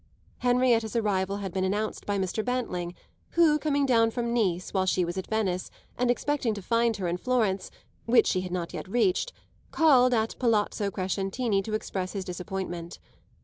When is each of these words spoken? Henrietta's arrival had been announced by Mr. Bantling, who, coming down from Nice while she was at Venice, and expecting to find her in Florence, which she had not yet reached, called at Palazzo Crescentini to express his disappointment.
Henrietta's 0.39 0.95
arrival 0.95 1.37
had 1.37 1.53
been 1.53 1.63
announced 1.63 2.07
by 2.07 2.17
Mr. 2.17 2.43
Bantling, 2.43 2.95
who, 3.33 3.59
coming 3.59 3.85
down 3.85 4.09
from 4.09 4.33
Nice 4.33 4.73
while 4.73 4.87
she 4.87 5.05
was 5.05 5.15
at 5.15 5.27
Venice, 5.27 5.69
and 5.95 6.09
expecting 6.09 6.55
to 6.55 6.61
find 6.63 6.97
her 6.97 7.07
in 7.07 7.17
Florence, 7.17 7.69
which 8.07 8.25
she 8.25 8.41
had 8.41 8.51
not 8.51 8.73
yet 8.73 8.87
reached, 8.87 9.31
called 9.69 10.11
at 10.15 10.35
Palazzo 10.39 10.89
Crescentini 10.89 11.61
to 11.61 11.75
express 11.75 12.13
his 12.13 12.25
disappointment. 12.25 12.97